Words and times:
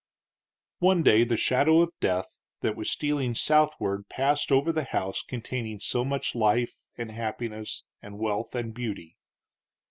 One 0.79 1.03
day 1.03 1.23
the 1.23 1.37
shadow 1.37 1.81
of 1.81 1.93
death 1.99 2.39
that 2.61 2.75
was 2.75 2.89
stealing 2.89 3.35
southward 3.35 4.09
passed 4.09 4.51
over 4.51 4.71
the 4.71 4.85
house 4.85 5.21
containing 5.21 5.79
so 5.79 6.03
much 6.03 6.33
life, 6.33 6.87
and 6.97 7.11
happiness, 7.11 7.83
and 8.01 8.17
wealth, 8.17 8.55
and 8.55 8.73
beauty. 8.73 9.19